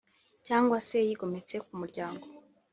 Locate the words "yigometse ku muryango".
1.07-2.25